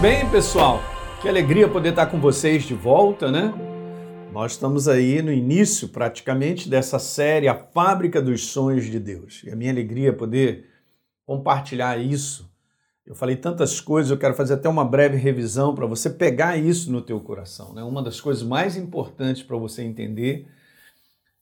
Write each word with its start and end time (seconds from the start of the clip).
bem, 0.00 0.26
pessoal? 0.30 0.80
Que 1.20 1.28
alegria 1.28 1.68
poder 1.68 1.90
estar 1.90 2.06
com 2.06 2.18
vocês 2.18 2.62
de 2.62 2.72
volta, 2.72 3.30
né? 3.30 3.52
Nós 4.32 4.52
estamos 4.52 4.88
aí 4.88 5.20
no 5.20 5.30
início, 5.30 5.88
praticamente, 5.88 6.70
dessa 6.70 6.98
série 6.98 7.48
A 7.48 7.54
Fábrica 7.54 8.22
dos 8.22 8.46
Sonhos 8.46 8.86
de 8.86 8.98
Deus. 8.98 9.42
E 9.44 9.50
a 9.50 9.56
minha 9.56 9.70
alegria 9.70 10.08
é 10.08 10.12
poder 10.12 10.64
compartilhar 11.26 11.98
isso. 11.98 12.50
Eu 13.04 13.14
falei 13.14 13.36
tantas 13.36 13.78
coisas, 13.78 14.10
eu 14.10 14.16
quero 14.16 14.32
fazer 14.32 14.54
até 14.54 14.70
uma 14.70 14.86
breve 14.86 15.18
revisão 15.18 15.74
para 15.74 15.84
você 15.84 16.08
pegar 16.08 16.56
isso 16.56 16.90
no 16.90 17.02
teu 17.02 17.20
coração. 17.20 17.74
Né? 17.74 17.82
Uma 17.82 18.02
das 18.02 18.18
coisas 18.22 18.42
mais 18.42 18.78
importantes 18.78 19.42
para 19.42 19.58
você 19.58 19.82
entender 19.82 20.48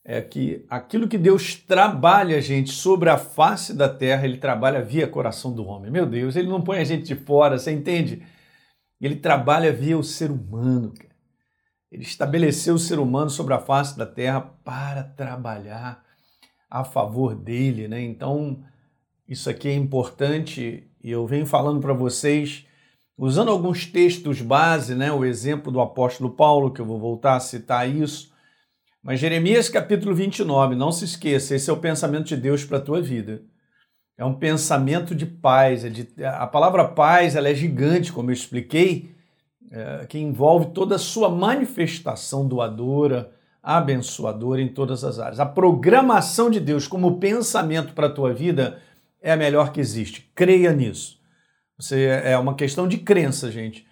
é 0.04 0.20
que 0.20 0.64
aquilo 0.68 1.06
que 1.06 1.18
Deus 1.18 1.54
trabalha, 1.54 2.40
gente, 2.40 2.72
sobre 2.72 3.08
a 3.08 3.18
face 3.18 3.72
da 3.72 3.88
terra, 3.88 4.24
ele 4.24 4.38
trabalha 4.38 4.82
via 4.82 5.06
coração 5.06 5.52
do 5.52 5.64
homem. 5.64 5.92
Meu 5.92 6.06
Deus, 6.06 6.34
ele 6.34 6.48
não 6.48 6.60
põe 6.60 6.78
a 6.78 6.84
gente 6.84 7.04
de 7.04 7.14
fora, 7.14 7.56
você 7.56 7.70
entende? 7.70 8.20
Ele 9.00 9.16
trabalha 9.16 9.72
via 9.72 9.98
o 9.98 10.02
ser 10.02 10.30
humano. 10.30 10.92
Ele 11.90 12.02
estabeleceu 12.02 12.74
o 12.74 12.78
ser 12.78 12.98
humano 12.98 13.30
sobre 13.30 13.54
a 13.54 13.58
face 13.58 13.96
da 13.96 14.04
terra 14.06 14.40
para 14.40 15.02
trabalhar 15.02 16.04
a 16.70 16.84
favor 16.84 17.34
dele, 17.34 17.88
né? 17.88 18.00
Então, 18.02 18.62
isso 19.26 19.48
aqui 19.48 19.68
é 19.68 19.74
importante 19.74 20.88
e 21.02 21.10
eu 21.10 21.26
venho 21.26 21.46
falando 21.46 21.80
para 21.80 21.92
vocês, 21.92 22.66
usando 23.16 23.50
alguns 23.50 23.86
textos 23.86 24.42
base, 24.42 24.94
né? 24.94 25.10
O 25.12 25.24
exemplo 25.24 25.72
do 25.72 25.80
apóstolo 25.80 26.30
Paulo, 26.30 26.72
que 26.72 26.80
eu 26.80 26.86
vou 26.86 26.98
voltar 26.98 27.36
a 27.36 27.40
citar 27.40 27.88
isso. 27.88 28.32
Mas 29.02 29.20
Jeremias 29.20 29.68
capítulo 29.68 30.14
29, 30.14 30.74
não 30.74 30.92
se 30.92 31.04
esqueça, 31.04 31.54
esse 31.54 31.70
é 31.70 31.72
o 31.72 31.78
pensamento 31.78 32.26
de 32.26 32.36
Deus 32.36 32.64
para 32.64 32.78
a 32.78 32.82
tua 32.82 33.00
vida. 33.00 33.42
É 34.18 34.24
um 34.24 34.34
pensamento 34.34 35.14
de 35.14 35.24
paz. 35.24 35.84
É 35.84 35.88
de, 35.88 36.08
a 36.24 36.46
palavra 36.46 36.86
paz 36.88 37.36
ela 37.36 37.48
é 37.48 37.54
gigante, 37.54 38.12
como 38.12 38.30
eu 38.30 38.34
expliquei, 38.34 39.14
é, 39.70 40.06
que 40.06 40.18
envolve 40.18 40.72
toda 40.72 40.96
a 40.96 40.98
sua 40.98 41.30
manifestação 41.30 42.46
doadora, 42.46 43.30
abençoadora 43.62 44.60
em 44.60 44.68
todas 44.68 45.04
as 45.04 45.20
áreas. 45.20 45.38
A 45.38 45.46
programação 45.46 46.50
de 46.50 46.58
Deus 46.58 46.88
como 46.88 47.20
pensamento 47.20 47.92
para 47.92 48.08
a 48.08 48.12
tua 48.12 48.34
vida 48.34 48.82
é 49.22 49.30
a 49.30 49.36
melhor 49.36 49.72
que 49.72 49.80
existe. 49.80 50.28
Creia 50.34 50.72
nisso. 50.72 51.20
Você 51.78 52.06
é 52.24 52.36
uma 52.36 52.54
questão 52.54 52.88
de 52.88 52.98
crença, 52.98 53.52
gente. 53.52 53.86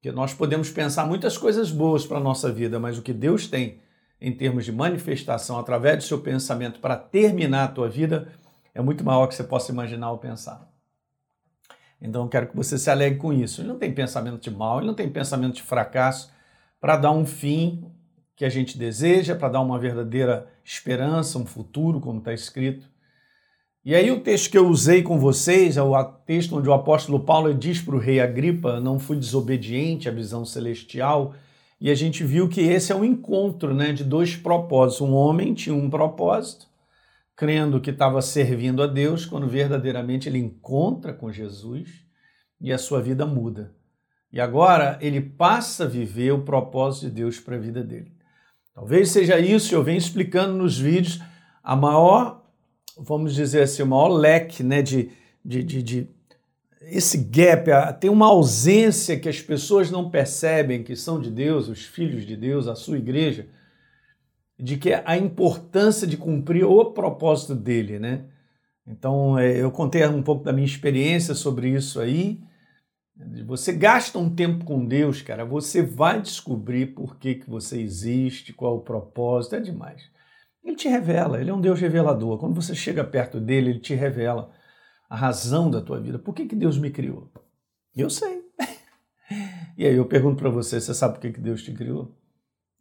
Que 0.00 0.12
nós 0.12 0.32
podemos 0.32 0.70
pensar 0.70 1.06
muitas 1.06 1.36
coisas 1.36 1.72
boas 1.72 2.06
para 2.06 2.18
a 2.18 2.22
nossa 2.22 2.52
vida, 2.52 2.78
mas 2.78 2.98
o 2.98 3.02
que 3.02 3.12
Deus 3.12 3.48
tem 3.48 3.80
em 4.20 4.32
termos 4.32 4.64
de 4.64 4.70
manifestação 4.70 5.58
através 5.58 5.96
do 5.96 6.04
seu 6.04 6.20
pensamento 6.20 6.78
para 6.78 6.96
terminar 6.96 7.64
a 7.64 7.68
tua 7.68 7.88
vida 7.88 8.28
é 8.74 8.80
muito 8.80 9.04
maior 9.04 9.26
que 9.26 9.34
você 9.34 9.44
possa 9.44 9.72
imaginar 9.72 10.10
ou 10.10 10.18
pensar. 10.18 10.70
Então 12.00 12.22
eu 12.22 12.28
quero 12.28 12.48
que 12.48 12.56
você 12.56 12.78
se 12.78 12.90
alegre 12.90 13.18
com 13.18 13.32
isso. 13.32 13.60
Ele 13.60 13.68
não 13.68 13.78
tem 13.78 13.92
pensamento 13.92 14.42
de 14.42 14.50
mal, 14.50 14.78
ele 14.78 14.88
não 14.88 14.94
tem 14.94 15.08
pensamento 15.08 15.54
de 15.54 15.62
fracasso 15.62 16.30
para 16.80 16.96
dar 16.96 17.12
um 17.12 17.24
fim 17.24 17.84
que 18.34 18.44
a 18.44 18.48
gente 18.48 18.76
deseja, 18.76 19.36
para 19.36 19.50
dar 19.50 19.60
uma 19.60 19.78
verdadeira 19.78 20.48
esperança, 20.64 21.38
um 21.38 21.46
futuro, 21.46 22.00
como 22.00 22.18
está 22.18 22.32
escrito. 22.32 22.90
E 23.84 23.94
aí 23.94 24.10
o 24.10 24.20
texto 24.20 24.50
que 24.50 24.58
eu 24.58 24.68
usei 24.68 25.02
com 25.02 25.18
vocês 25.18 25.76
é 25.76 25.82
o 25.82 26.04
texto 26.04 26.56
onde 26.56 26.68
o 26.68 26.72
apóstolo 26.72 27.20
Paulo 27.20 27.52
diz 27.52 27.80
para 27.80 27.96
o 27.96 27.98
rei 27.98 28.20
Agripa, 28.20 28.80
não 28.80 28.98
fui 28.98 29.16
desobediente 29.16 30.08
à 30.08 30.12
visão 30.12 30.44
celestial, 30.44 31.34
e 31.80 31.90
a 31.90 31.94
gente 31.94 32.22
viu 32.22 32.48
que 32.48 32.60
esse 32.60 32.92
é 32.92 32.94
um 32.94 33.04
encontro 33.04 33.74
né, 33.74 33.92
de 33.92 34.04
dois 34.04 34.36
propósitos. 34.36 35.00
Um 35.00 35.14
homem 35.14 35.52
tinha 35.52 35.74
um 35.74 35.90
propósito, 35.90 36.68
crendo 37.42 37.80
que 37.80 37.90
estava 37.90 38.22
servindo 38.22 38.84
a 38.84 38.86
Deus, 38.86 39.26
quando 39.26 39.48
verdadeiramente 39.48 40.28
ele 40.28 40.38
encontra 40.38 41.12
com 41.12 41.32
Jesus 41.32 42.06
e 42.60 42.72
a 42.72 42.78
sua 42.78 43.02
vida 43.02 43.26
muda. 43.26 43.74
E 44.32 44.40
agora 44.40 44.96
ele 45.00 45.20
passa 45.20 45.82
a 45.82 45.88
viver 45.88 46.30
o 46.30 46.44
propósito 46.44 47.06
de 47.06 47.16
Deus 47.16 47.40
para 47.40 47.56
a 47.56 47.58
vida 47.58 47.82
dele. 47.82 48.12
Talvez 48.72 49.10
seja 49.10 49.40
isso, 49.40 49.74
eu 49.74 49.82
venho 49.82 49.98
explicando 49.98 50.54
nos 50.54 50.78
vídeos, 50.78 51.20
a 51.64 51.74
maior 51.74 52.46
vamos 52.96 53.34
dizer 53.34 53.62
assim, 53.62 53.82
o 53.82 53.86
maior 53.86 54.06
leque 54.06 54.62
né, 54.62 54.80
de, 54.80 55.10
de, 55.44 55.64
de, 55.64 55.82
de 55.82 56.08
esse 56.82 57.18
gap, 57.18 57.68
tem 57.98 58.08
uma 58.08 58.26
ausência 58.26 59.18
que 59.18 59.28
as 59.28 59.40
pessoas 59.40 59.90
não 59.90 60.08
percebem 60.08 60.84
que 60.84 60.94
são 60.94 61.20
de 61.20 61.28
Deus, 61.28 61.68
os 61.68 61.84
filhos 61.84 62.24
de 62.24 62.36
Deus, 62.36 62.68
a 62.68 62.76
sua 62.76 62.98
igreja, 62.98 63.48
de 64.62 64.76
que 64.76 64.92
a 64.94 65.18
importância 65.18 66.06
de 66.06 66.16
cumprir 66.16 66.64
o 66.64 66.84
propósito 66.92 67.52
dele, 67.52 67.98
né? 67.98 68.26
Então, 68.86 69.36
é, 69.36 69.60
eu 69.60 69.72
contei 69.72 70.06
um 70.06 70.22
pouco 70.22 70.44
da 70.44 70.52
minha 70.52 70.64
experiência 70.64 71.34
sobre 71.34 71.70
isso 71.70 71.98
aí. 72.00 72.40
Você 73.44 73.72
gasta 73.72 74.20
um 74.20 74.32
tempo 74.32 74.64
com 74.64 74.86
Deus, 74.86 75.20
cara, 75.20 75.44
você 75.44 75.82
vai 75.82 76.22
descobrir 76.22 76.94
por 76.94 77.18
que, 77.18 77.34
que 77.34 77.50
você 77.50 77.80
existe, 77.80 78.52
qual 78.52 78.76
o 78.76 78.82
propósito, 78.82 79.56
é 79.56 79.60
demais. 79.60 80.02
Ele 80.62 80.76
te 80.76 80.88
revela, 80.88 81.40
ele 81.40 81.50
é 81.50 81.54
um 81.54 81.60
Deus 81.60 81.80
revelador. 81.80 82.38
Quando 82.38 82.54
você 82.54 82.72
chega 82.72 83.02
perto 83.02 83.40
dele, 83.40 83.70
ele 83.70 83.80
te 83.80 83.94
revela 83.94 84.52
a 85.10 85.16
razão 85.16 85.68
da 85.72 85.80
tua 85.80 86.00
vida. 86.00 86.20
Por 86.20 86.34
que, 86.34 86.46
que 86.46 86.54
Deus 86.54 86.78
me 86.78 86.90
criou? 86.90 87.32
Eu 87.96 88.08
sei. 88.08 88.42
e 89.76 89.84
aí 89.84 89.96
eu 89.96 90.06
pergunto 90.06 90.36
para 90.36 90.50
você, 90.50 90.80
você 90.80 90.94
sabe 90.94 91.14
por 91.14 91.20
que, 91.20 91.32
que 91.32 91.40
Deus 91.40 91.64
te 91.64 91.72
criou? 91.72 92.16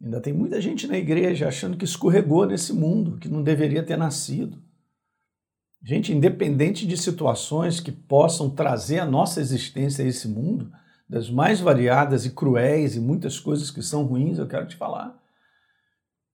Ainda 0.04 0.20
tem 0.20 0.34
muita 0.34 0.60
gente 0.60 0.88
na 0.88 0.98
igreja 0.98 1.48
achando 1.48 1.78
que 1.78 1.86
escorregou 1.86 2.46
nesse 2.46 2.74
mundo, 2.74 3.18
que 3.18 3.30
não 3.30 3.44
deveria 3.44 3.84
ter 3.84 3.98
nascido. 3.98 4.58
Gente, 5.84 6.12
independente 6.14 6.88
de 6.88 6.98
situações 6.98 7.80
que 7.80 7.92
possam 7.92 8.50
trazer 8.50 9.00
a 9.00 9.06
nossa 9.06 9.40
existência 9.40 10.04
a 10.04 10.08
esse 10.08 10.28
mundo, 10.28 10.72
das 11.08 11.30
mais 11.30 11.60
variadas 11.60 12.26
e 12.26 12.32
cruéis 12.32 12.96
e 12.96 13.00
muitas 13.00 13.40
coisas 13.40 13.70
que 13.70 13.82
são 13.82 14.04
ruins, 14.04 14.38
eu 14.38 14.48
quero 14.48 14.68
te 14.68 14.76
falar. 14.76 15.20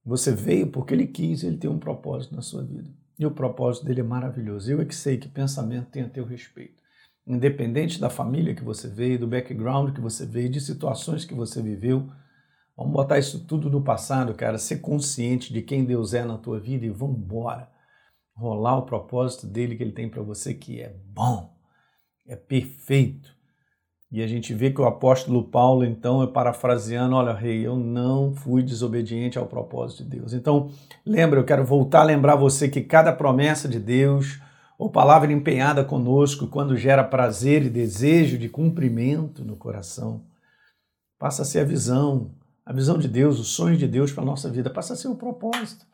Você 0.04 0.32
veio 0.32 0.68
porque 0.68 0.94
ele 0.94 1.06
quis, 1.06 1.42
ele 1.42 1.58
tem 1.58 1.68
um 1.68 1.78
propósito 1.78 2.34
na 2.34 2.40
sua 2.40 2.62
vida. 2.62 2.88
E 3.18 3.26
o 3.26 3.30
propósito 3.30 3.84
dele 3.84 4.00
é 4.00 4.04
maravilhoso. 4.04 4.70
Eu 4.70 4.80
é 4.80 4.84
que 4.84 4.94
sei 4.94 5.18
que 5.18 5.28
pensamento 5.28 5.90
tem 5.90 6.04
a 6.04 6.08
teu 6.08 6.24
respeito. 6.24 6.80
Independente 7.26 8.00
da 8.00 8.08
família 8.08 8.54
que 8.54 8.64
você 8.64 8.88
veio, 8.88 9.18
do 9.18 9.26
background 9.26 9.92
que 9.92 10.00
você 10.00 10.24
veio, 10.24 10.48
de 10.48 10.60
situações 10.60 11.24
que 11.24 11.34
você 11.34 11.60
viveu, 11.60 12.08
vamos 12.78 12.92
botar 12.94 13.18
isso 13.18 13.44
tudo 13.44 13.68
no 13.68 13.82
passado, 13.82 14.32
cara. 14.32 14.56
Ser 14.56 14.78
consciente 14.78 15.52
de 15.52 15.60
quem 15.60 15.84
Deus 15.84 16.14
é 16.14 16.24
na 16.24 16.38
tua 16.38 16.58
vida 16.58 16.86
e 16.86 16.90
vamos 16.90 17.18
embora. 17.18 17.68
Rolar 18.34 18.78
o 18.78 18.86
propósito 18.86 19.46
dele 19.46 19.76
que 19.76 19.82
ele 19.82 19.92
tem 19.92 20.08
para 20.08 20.22
você, 20.22 20.54
que 20.54 20.80
é 20.80 20.94
bom, 21.12 21.54
é 22.26 22.36
perfeito 22.36 23.36
e 24.10 24.22
a 24.22 24.26
gente 24.26 24.54
vê 24.54 24.70
que 24.70 24.80
o 24.80 24.86
apóstolo 24.86 25.44
Paulo, 25.44 25.84
então, 25.84 26.22
é 26.22 26.26
parafraseando: 26.26 27.14
olha, 27.14 27.34
rei, 27.34 27.66
eu 27.66 27.76
não 27.76 28.34
fui 28.34 28.62
desobediente 28.62 29.38
ao 29.38 29.46
propósito 29.46 30.02
de 30.02 30.16
Deus. 30.18 30.32
Então, 30.32 30.70
lembra, 31.04 31.38
eu 31.38 31.44
quero 31.44 31.64
voltar 31.64 32.00
a 32.00 32.04
lembrar 32.04 32.34
você 32.34 32.68
que 32.68 32.80
cada 32.80 33.12
promessa 33.12 33.68
de 33.68 33.78
Deus, 33.78 34.40
ou 34.78 34.90
palavra 34.90 35.30
empenhada 35.30 35.84
conosco, 35.84 36.46
quando 36.46 36.76
gera 36.76 37.04
prazer 37.04 37.64
e 37.64 37.70
desejo 37.70 38.38
de 38.38 38.48
cumprimento 38.48 39.44
no 39.44 39.56
coração, 39.56 40.24
passa 41.18 41.42
a 41.42 41.44
ser 41.44 41.60
a 41.60 41.64
visão, 41.64 42.30
a 42.68 42.72
visão 42.74 42.98
de 42.98 43.08
Deus, 43.08 43.38
o 43.38 43.44
sonho 43.44 43.78
de 43.78 43.88
Deus 43.88 44.12
para 44.12 44.22
a 44.22 44.26
nossa 44.26 44.50
vida, 44.50 44.68
passa 44.68 44.92
a 44.92 44.96
ser 44.96 45.08
o 45.08 45.16
propósito. 45.16 45.86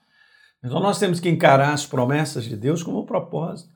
Então, 0.60 0.80
nós 0.80 0.98
temos 0.98 1.20
que 1.20 1.28
encarar 1.28 1.72
as 1.72 1.86
promessas 1.86 2.42
de 2.42 2.56
Deus 2.56 2.82
como 2.82 2.98
o 2.98 3.06
propósito. 3.06 3.72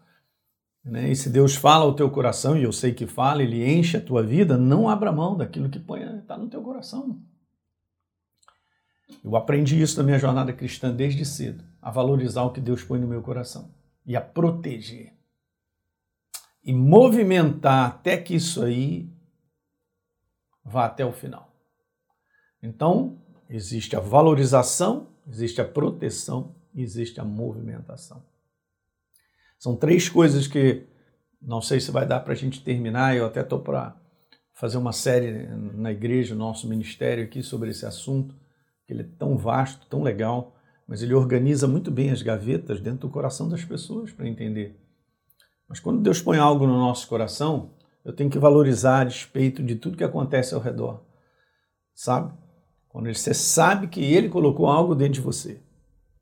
Né? 0.84 1.08
E 1.08 1.14
se 1.14 1.30
Deus 1.30 1.54
fala 1.54 1.84
ao 1.84 1.94
teu 1.94 2.10
coração, 2.10 2.56
e 2.56 2.64
eu 2.64 2.72
sei 2.72 2.92
que 2.92 3.06
fala, 3.06 3.40
ele 3.40 3.64
enche 3.64 3.96
a 3.96 4.00
tua 4.00 4.20
vida, 4.20 4.58
não 4.58 4.88
abra 4.88 5.12
mão 5.12 5.36
daquilo 5.36 5.70
que 5.70 5.78
está 5.78 6.36
no 6.36 6.48
teu 6.48 6.60
coração. 6.60 7.22
Eu 9.22 9.36
aprendi 9.36 9.80
isso 9.80 9.96
na 9.96 10.02
minha 10.02 10.18
jornada 10.18 10.52
cristã 10.52 10.92
desde 10.92 11.24
cedo, 11.24 11.62
a 11.80 11.92
valorizar 11.92 12.42
o 12.42 12.50
que 12.50 12.60
Deus 12.60 12.82
põe 12.82 12.98
no 12.98 13.06
meu 13.06 13.22
coração 13.22 13.70
e 14.04 14.16
a 14.16 14.20
proteger. 14.20 15.14
E 16.64 16.72
movimentar 16.74 17.90
até 17.90 18.16
que 18.16 18.34
isso 18.34 18.60
aí 18.60 19.08
vá 20.64 20.86
até 20.86 21.06
o 21.06 21.12
final. 21.12 21.48
Então, 22.62 23.18
existe 23.48 23.96
a 23.96 24.00
valorização, 24.00 25.08
existe 25.26 25.60
a 25.60 25.64
proteção 25.64 26.54
existe 26.82 27.20
a 27.20 27.24
movimentação. 27.24 28.22
São 29.58 29.74
três 29.74 30.08
coisas 30.08 30.46
que 30.46 30.86
não 31.40 31.60
sei 31.60 31.80
se 31.80 31.90
vai 31.90 32.06
dar 32.06 32.20
para 32.20 32.32
a 32.32 32.36
gente 32.36 32.62
terminar. 32.62 33.16
Eu 33.16 33.26
até 33.26 33.40
estou 33.40 33.60
para 33.60 33.96
fazer 34.54 34.76
uma 34.76 34.92
série 34.92 35.46
na 35.48 35.92
igreja, 35.92 36.34
nosso 36.34 36.68
ministério 36.68 37.24
aqui 37.24 37.42
sobre 37.42 37.70
esse 37.70 37.86
assunto, 37.86 38.34
que 38.86 38.92
ele 38.92 39.02
é 39.02 39.08
tão 39.18 39.36
vasto, 39.36 39.86
tão 39.86 40.02
legal, 40.02 40.56
mas 40.86 41.02
ele 41.02 41.14
organiza 41.14 41.66
muito 41.66 41.90
bem 41.90 42.10
as 42.10 42.22
gavetas 42.22 42.80
dentro 42.80 43.08
do 43.08 43.10
coração 43.10 43.48
das 43.48 43.64
pessoas 43.64 44.12
para 44.12 44.28
entender. 44.28 44.80
Mas 45.68 45.78
quando 45.78 46.00
Deus 46.00 46.20
põe 46.20 46.38
algo 46.38 46.66
no 46.66 46.78
nosso 46.78 47.06
coração, 47.08 47.74
eu 48.04 48.12
tenho 48.12 48.30
que 48.30 48.38
valorizar 48.38 49.00
a 49.02 49.04
despeito 49.04 49.62
de 49.62 49.76
tudo 49.76 49.96
que 49.96 50.04
acontece 50.04 50.54
ao 50.54 50.60
redor. 50.60 51.04
Sabe? 51.94 52.32
Quando 52.98 53.14
você 53.14 53.32
sabe 53.32 53.86
que 53.86 54.02
ele 54.02 54.28
colocou 54.28 54.66
algo 54.66 54.92
dentro 54.92 55.12
de 55.12 55.20
você. 55.20 55.60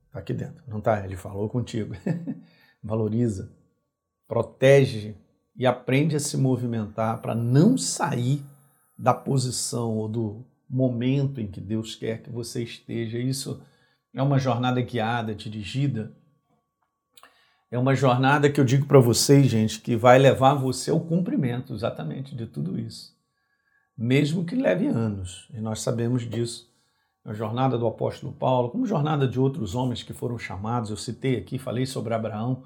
Está 0.09 0.19
aqui 0.19 0.35
dentro, 0.35 0.63
não 0.69 0.77
está? 0.77 1.03
Ele 1.03 1.17
falou 1.17 1.49
contigo. 1.49 1.95
valoriza, 2.85 3.51
protege 4.29 5.15
e 5.57 5.65
aprende 5.65 6.17
a 6.17 6.21
se 6.21 6.37
movimentar 6.37 7.23
para 7.23 7.35
não 7.35 7.79
sair 7.79 8.43
da 8.99 9.15
posição 9.15 9.97
ou 9.97 10.07
do 10.07 10.45
momento 10.69 11.41
em 11.41 11.47
que 11.47 11.63
Deus 11.63 11.95
quer 11.95 12.21
que 12.21 12.29
você 12.29 12.63
esteja. 12.63 13.19
Isso 13.19 13.59
é 14.13 14.23
uma 14.23 14.39
jornada 14.39 14.79
guiada, 14.83 15.35
dirigida. 15.35 16.13
É 17.71 17.79
uma 17.79 17.95
jornada 17.95 18.53
que 18.53 18.61
eu 18.61 18.67
digo 18.67 18.85
para 18.85 19.01
vocês, 19.01 19.47
gente, 19.47 19.81
que 19.81 19.97
vai 19.97 20.19
levar 20.19 20.53
você 20.53 20.91
ao 20.91 21.01
cumprimento 21.01 21.73
exatamente 21.73 22.37
de 22.37 22.45
tudo 22.45 22.79
isso. 22.79 23.17
Mesmo 23.97 24.45
que 24.45 24.55
leve 24.55 24.87
anos, 24.87 25.49
e 25.55 25.61
nós 25.61 25.81
sabemos 25.81 26.29
disso. 26.29 26.71
A 27.25 27.33
jornada 27.33 27.79
do 27.79 27.87
apóstolo 27.87 28.33
Paulo, 28.33 28.71
como 28.71 28.87
jornada 28.87 29.27
de 29.27 29.41
outros 29.41 29.75
homens 29.75 30.03
que 30.03 30.13
foram 30.13 30.39
chamados, 30.39 30.91
eu 30.91 30.97
citei 30.97 31.37
aqui, 31.37 31.59
falei 31.59 31.87
sobre 31.87 32.13
Abraão, 32.13 32.65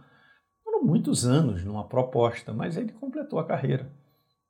foram 0.62 0.82
muitos 0.82 1.24
anos 1.24 1.64
numa 1.64 1.84
proposta, 1.84 2.52
mas 2.52 2.76
ele 2.76 2.92
completou 2.92 3.38
a 3.38 3.46
carreira. 3.46 3.90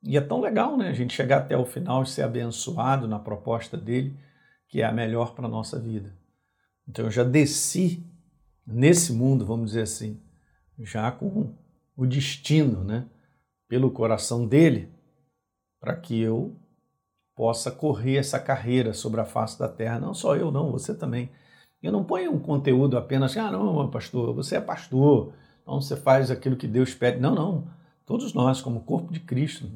E 0.03 0.17
é 0.17 0.21
tão 0.21 0.41
legal, 0.41 0.75
né? 0.75 0.89
A 0.89 0.93
gente 0.93 1.13
chegar 1.13 1.37
até 1.37 1.55
o 1.55 1.65
final 1.65 2.01
e 2.03 2.07
ser 2.07 2.23
abençoado 2.23 3.07
na 3.07 3.19
proposta 3.19 3.77
dele, 3.77 4.19
que 4.67 4.81
é 4.81 4.85
a 4.85 4.91
melhor 4.91 5.35
para 5.35 5.45
a 5.45 5.49
nossa 5.49 5.79
vida. 5.79 6.17
Então 6.87 7.05
eu 7.05 7.11
já 7.11 7.23
desci 7.23 8.03
nesse 8.65 9.13
mundo, 9.13 9.45
vamos 9.45 9.67
dizer 9.67 9.83
assim, 9.83 10.19
já 10.79 11.11
com 11.11 11.53
o 11.95 12.05
destino, 12.07 12.83
né? 12.83 13.05
Pelo 13.67 13.91
coração 13.91 14.47
dele, 14.47 14.91
para 15.79 15.95
que 15.95 16.19
eu 16.19 16.55
possa 17.41 17.71
correr 17.71 18.17
essa 18.17 18.39
carreira 18.39 18.93
sobre 18.93 19.19
a 19.19 19.25
face 19.25 19.57
da 19.57 19.67
terra. 19.67 19.99
Não 19.99 20.13
só 20.13 20.35
eu, 20.35 20.51
não, 20.51 20.71
você 20.71 20.93
também. 20.93 21.31
Eu 21.81 21.91
não 21.91 22.03
ponho 22.03 22.31
um 22.31 22.37
conteúdo 22.37 22.95
apenas, 22.95 23.35
ah, 23.35 23.49
não, 23.49 23.89
pastor, 23.89 24.31
você 24.35 24.57
é 24.57 24.61
pastor, 24.61 25.33
então 25.63 25.81
você 25.81 25.95
faz 25.95 26.29
aquilo 26.29 26.55
que 26.55 26.67
Deus 26.67 26.93
pede. 26.93 27.19
Não, 27.19 27.33
não. 27.33 27.63
Todos 28.05 28.31
nós, 28.35 28.61
como 28.61 28.81
corpo 28.81 29.11
de 29.11 29.19
Cristo, 29.19 29.67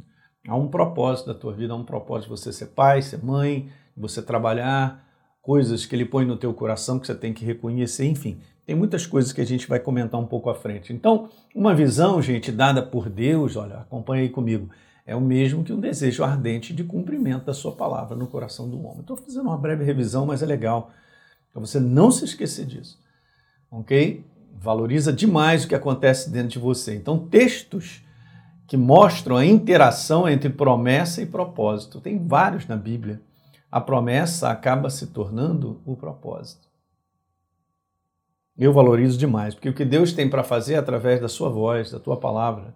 Há 0.47 0.55
um 0.55 0.67
propósito 0.67 1.25
da 1.25 1.33
tua 1.33 1.51
vida, 1.53 1.73
há 1.73 1.75
um 1.75 1.83
propósito 1.83 2.29
de 2.29 2.39
você 2.39 2.53
ser 2.53 2.67
pai, 2.67 3.01
ser 3.01 3.23
mãe, 3.23 3.67
você 3.97 4.21
trabalhar, 4.21 5.03
coisas 5.41 5.87
que 5.87 5.95
ele 5.95 6.05
põe 6.05 6.23
no 6.23 6.37
teu 6.37 6.53
coração 6.53 6.99
que 6.99 7.07
você 7.07 7.15
tem 7.15 7.33
que 7.33 7.43
reconhecer, 7.43 8.05
enfim. 8.05 8.37
Tem 8.63 8.75
muitas 8.75 9.07
coisas 9.07 9.33
que 9.33 9.41
a 9.41 9.45
gente 9.45 9.67
vai 9.67 9.79
comentar 9.79 10.19
um 10.19 10.25
pouco 10.27 10.47
à 10.47 10.53
frente. 10.53 10.93
Então, 10.93 11.29
uma 11.53 11.73
visão, 11.73 12.21
gente, 12.21 12.51
dada 12.51 12.83
por 12.83 13.09
Deus, 13.09 13.55
olha, 13.55 13.77
acompanha 13.77 14.21
aí 14.21 14.29
comigo, 14.29 14.69
é 15.05 15.15
o 15.15 15.21
mesmo 15.21 15.63
que 15.63 15.71
um 15.71 15.79
desejo 15.79 16.23
ardente 16.23 16.73
de 16.73 16.83
cumprimento 16.83 17.45
da 17.45 17.53
sua 17.53 17.73
palavra 17.73 18.15
no 18.15 18.27
coração 18.27 18.69
do 18.69 18.81
homem. 18.83 19.01
Estou 19.01 19.15
fazendo 19.15 19.43
uma 19.43 19.57
breve 19.57 19.83
revisão, 19.83 20.25
mas 20.25 20.41
é 20.41 20.45
legal 20.45 20.91
para 21.51 21.61
você 21.61 21.79
não 21.79 22.11
se 22.11 22.25
esquecer 22.25 22.65
disso, 22.65 22.99
ok? 23.71 24.25
Valoriza 24.57 25.13
demais 25.13 25.63
o 25.63 25.67
que 25.67 25.75
acontece 25.75 26.29
dentro 26.29 26.49
de 26.49 26.59
você. 26.59 26.95
Então, 26.95 27.19
textos 27.19 28.03
que 28.67 28.75
mostram 28.75 29.37
a 29.37 29.45
interação 29.45 30.27
entre 30.27 30.49
promessa 30.49 31.21
e 31.21 31.25
propósito. 31.25 32.01
Tem 32.01 32.25
vários 32.25 32.67
na 32.67 32.75
Bíblia. 32.75 33.21
A 33.71 33.79
promessa 33.79 34.49
acaba 34.49 34.89
se 34.89 35.07
tornando 35.07 35.81
o 35.85 35.95
propósito. 35.95 36.67
Eu 38.57 38.73
valorizo 38.73 39.17
demais, 39.17 39.53
porque 39.53 39.69
o 39.69 39.73
que 39.73 39.85
Deus 39.85 40.13
tem 40.13 40.29
para 40.29 40.43
fazer 40.43 40.75
é 40.75 40.77
através 40.77 41.21
da 41.21 41.27
sua 41.27 41.49
voz, 41.49 41.91
da 41.91 41.99
tua 41.99 42.17
palavra. 42.17 42.73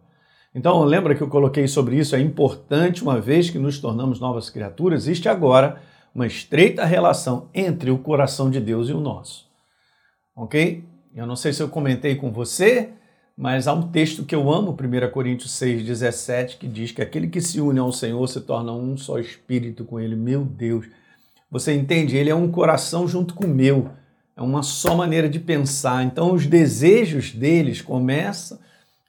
Então, 0.54 0.84
lembra 0.84 1.14
que 1.14 1.22
eu 1.22 1.28
coloquei 1.28 1.68
sobre 1.68 1.98
isso? 1.98 2.16
É 2.16 2.20
importante, 2.20 3.04
uma 3.04 3.20
vez 3.20 3.50
que 3.50 3.60
nos 3.60 3.80
tornamos 3.80 4.20
novas 4.20 4.50
criaturas, 4.50 5.04
existe 5.04 5.30
agora 5.30 5.82
uma 6.14 6.26
estreita 6.26 6.86
relação 6.86 7.50
entre 7.54 7.92
o 7.92 7.98
coração 8.00 8.50
de 8.50 8.60
Deus 8.60 8.90
e 8.90 8.94
o 8.94 9.00
nosso. 9.00 9.48
Ok? 10.36 10.84
Eu 11.14 11.28
não 11.28 11.36
sei 11.36 11.54
se 11.54 11.62
eu 11.62 11.70
comentei 11.70 12.16
com 12.16 12.32
você, 12.32 12.90
mas 13.38 13.68
há 13.68 13.74
um 13.74 13.90
texto 13.90 14.26
que 14.26 14.36
eu 14.36 14.52
amo, 14.52 14.72
1 14.72 15.12
Coríntios 15.12 15.52
6, 15.52 15.84
17, 15.84 16.58
que 16.58 16.68
diz 16.68 16.92
que 16.92 17.02
aquele 17.02 17.28
que 17.28 17.40
se 17.40 17.62
une 17.62 17.80
ao 17.80 17.92
Senhor 17.92 18.28
se 18.28 18.42
torna 18.42 18.74
um 18.74 18.98
só 18.98 19.20
espírito 19.20 19.86
com 19.86 20.00
Ele. 20.00 20.16
Meu 20.16 20.44
Deus! 20.44 20.88
Você 21.52 21.74
entende? 21.74 22.18
Ele 22.18 22.30
é 22.30 22.36
um 22.36 22.52
coração 22.52 23.08
junto 23.08 23.34
com 23.34 23.46
o 23.46 23.50
meu. 23.50 23.90
É 24.36 24.42
uma 24.42 24.62
só 24.62 24.96
maneira 24.96 25.28
de 25.28 25.40
pensar. 25.40 26.04
Então, 26.04 26.34
os 26.34 26.46
desejos 26.46 27.32
deles 27.32 27.82
começam, 27.82 28.60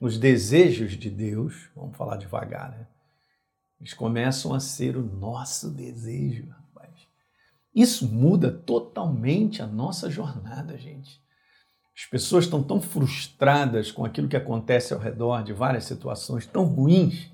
os 0.00 0.16
desejos 0.16 0.92
de 0.92 1.10
Deus, 1.10 1.68
vamos 1.76 1.96
falar 1.96 2.16
devagar, 2.16 2.70
né? 2.70 2.86
Eles 3.78 3.92
começam 3.92 4.54
a 4.54 4.60
ser 4.60 4.96
o 4.96 5.02
nosso 5.02 5.70
desejo, 5.70 6.48
rapaz. 6.48 6.94
Isso 7.74 8.08
muda 8.08 8.50
totalmente 8.50 9.62
a 9.62 9.66
nossa 9.66 10.10
jornada, 10.10 10.76
gente. 10.78 11.20
As 11.96 12.06
pessoas 12.06 12.44
estão 12.44 12.62
tão 12.62 12.80
frustradas 12.80 13.92
com 13.92 14.04
aquilo 14.04 14.28
que 14.28 14.36
acontece 14.36 14.94
ao 14.94 15.00
redor 15.00 15.42
de 15.42 15.52
várias 15.52 15.84
situações 15.84 16.46
tão 16.46 16.64
ruins 16.64 17.30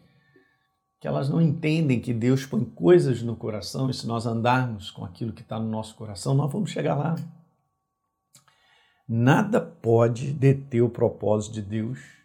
que 0.99 1.07
elas 1.07 1.29
não 1.29 1.41
entendem 1.41 2.01
que 2.01 2.13
Deus 2.13 2.47
põe 2.47 2.65
coisas 2.65 3.23
no 3.23 3.37
coração 3.37 3.89
e 3.89 3.95
se 3.95 4.07
nós 4.07 4.27
andarmos 4.27 4.91
com 4.91 5.05
aquilo 5.05 5.33
que 5.33 5.43
está 5.43 5.59
no 5.59 5.69
nosso 5.69 5.95
coração, 5.95 6.35
nós 6.35 6.51
vamos 6.51 6.71
chegar 6.71 6.97
lá. 6.97 7.15
Nada 9.07 9.61
pode 9.61 10.33
deter 10.33 10.83
o 10.83 10.91
propósito 10.91 11.55
de 11.55 11.63
Deus 11.63 12.16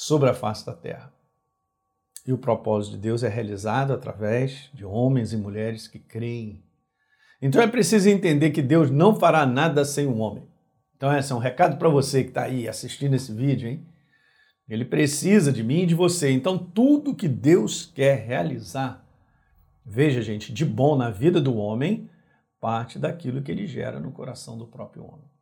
sobre 0.00 0.30
a 0.30 0.32
face 0.32 0.64
da 0.64 0.72
terra. 0.72 1.12
E 2.24 2.32
o 2.32 2.38
propósito 2.38 2.92
de 2.92 2.98
Deus 2.98 3.24
é 3.24 3.28
realizado 3.28 3.92
através 3.92 4.70
de 4.72 4.84
homens 4.84 5.32
e 5.32 5.36
mulheres 5.36 5.88
que 5.88 5.98
creem. 5.98 6.62
Então 7.42 7.60
é 7.60 7.66
preciso 7.66 8.08
entender 8.08 8.52
que 8.52 8.62
Deus 8.62 8.92
não 8.92 9.18
fará 9.18 9.44
nada 9.44 9.84
sem 9.84 10.06
um 10.06 10.20
homem. 10.20 10.46
Então, 10.96 11.16
esse 11.16 11.32
é 11.32 11.34
um 11.34 11.40
recado 11.40 11.78
para 11.78 11.88
você 11.88 12.22
que 12.22 12.28
está 12.28 12.44
aí 12.44 12.68
assistindo 12.68 13.14
esse 13.14 13.32
vídeo, 13.32 13.68
hein? 13.68 13.84
Ele 14.68 14.84
precisa 14.84 15.52
de 15.52 15.64
mim 15.64 15.82
e 15.82 15.86
de 15.86 15.96
você. 15.96 16.30
Então, 16.30 16.56
tudo 16.56 17.12
que 17.12 17.26
Deus 17.26 17.84
quer 17.84 18.24
realizar, 18.24 19.04
veja, 19.84 20.22
gente, 20.22 20.52
de 20.52 20.64
bom 20.64 20.96
na 20.96 21.10
vida 21.10 21.40
do 21.40 21.56
homem, 21.56 22.08
parte 22.60 23.00
daquilo 23.00 23.42
que 23.42 23.50
ele 23.50 23.66
gera 23.66 23.98
no 23.98 24.12
coração 24.12 24.56
do 24.56 24.66
próprio 24.66 25.04
homem. 25.04 25.37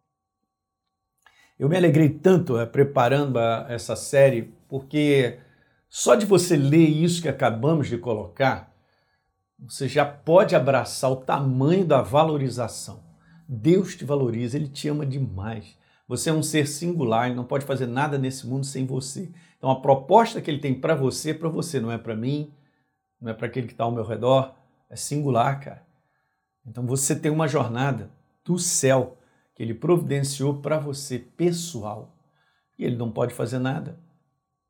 Eu 1.58 1.68
me 1.68 1.76
alegrei 1.76 2.08
tanto 2.08 2.58
é, 2.58 2.66
preparando 2.66 3.38
essa 3.68 3.96
série, 3.96 4.54
porque 4.68 5.38
só 5.88 6.14
de 6.14 6.26
você 6.26 6.56
ler 6.56 6.88
isso 6.88 7.22
que 7.22 7.28
acabamos 7.28 7.88
de 7.88 7.96
colocar, 7.96 8.74
você 9.58 9.88
já 9.88 10.04
pode 10.04 10.54
abraçar 10.54 11.10
o 11.10 11.16
tamanho 11.16 11.84
da 11.84 12.02
valorização 12.02 13.06
Deus 13.48 13.94
te 13.94 14.04
valoriza, 14.04 14.56
Ele 14.56 14.68
te 14.68 14.88
ama 14.88 15.06
demais. 15.06 15.76
Você 16.08 16.30
é 16.30 16.32
um 16.32 16.42
ser 16.42 16.66
singular, 16.66 17.26
Ele 17.26 17.36
não 17.36 17.44
pode 17.44 17.64
fazer 17.64 17.86
nada 17.86 18.18
nesse 18.18 18.46
mundo 18.46 18.66
sem 18.66 18.84
você. 18.84 19.30
Então 19.56 19.70
a 19.70 19.80
proposta 19.80 20.40
que 20.40 20.50
Ele 20.50 20.58
tem 20.58 20.78
para 20.78 20.94
você 20.94 21.30
é 21.30 21.34
para 21.34 21.48
você, 21.48 21.80
não 21.80 21.90
é 21.90 21.98
para 21.98 22.16
mim, 22.16 22.52
não 23.20 23.30
é 23.30 23.34
para 23.34 23.46
aquele 23.46 23.66
que 23.66 23.72
está 23.72 23.84
ao 23.84 23.92
meu 23.92 24.04
redor, 24.04 24.54
é 24.90 24.96
singular, 24.96 25.60
cara. 25.60 25.86
Então 26.66 26.84
você 26.86 27.14
tem 27.14 27.30
uma 27.30 27.46
jornada 27.46 28.10
do 28.44 28.58
céu 28.58 29.16
que 29.56 29.62
Ele 29.62 29.74
providenciou 29.74 30.60
para 30.60 30.78
você, 30.78 31.18
pessoal. 31.18 32.14
E 32.78 32.84
Ele 32.84 32.96
não 32.96 33.10
pode 33.10 33.34
fazer 33.34 33.58
nada. 33.58 33.98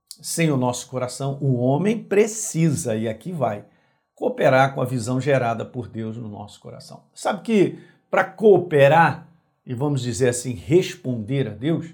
Sem 0.09 0.51
o 0.51 0.57
nosso 0.57 0.89
coração, 0.89 1.37
o 1.43 1.57
homem 1.57 2.03
precisa, 2.03 2.97
e 2.97 3.07
aqui 3.07 3.33
vai, 3.33 3.67
cooperar 4.15 4.75
com 4.75 4.81
a 4.81 4.87
visão 4.87 5.21
gerada 5.21 5.65
por 5.65 5.89
Deus 5.89 6.17
no 6.17 6.29
nosso 6.29 6.59
coração. 6.61 7.05
Sabe 7.13 7.43
que 7.43 7.79
para 8.09 8.25
cooperar 8.25 9.29
e 9.67 9.75
vamos 9.75 10.01
dizer 10.01 10.29
assim, 10.29 10.53
responder 10.53 11.49
a 11.49 11.51
Deus, 11.51 11.93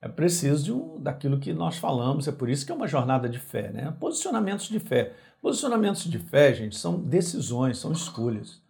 é 0.00 0.08
preciso 0.08 0.64
de 0.64 0.72
um, 0.72 1.02
daquilo 1.02 1.40
que 1.40 1.52
nós 1.52 1.76
falamos, 1.76 2.28
é 2.28 2.32
por 2.32 2.48
isso 2.48 2.64
que 2.64 2.70
é 2.70 2.74
uma 2.74 2.86
jornada 2.86 3.28
de 3.28 3.38
fé, 3.38 3.70
né? 3.70 3.94
Posicionamentos 3.98 4.68
de 4.68 4.78
fé. 4.78 5.12
Posicionamentos 5.42 6.04
de 6.04 6.18
fé, 6.18 6.54
gente, 6.54 6.76
são 6.76 6.98
decisões, 6.98 7.78
são 7.78 7.90
escolhas. 7.90 8.62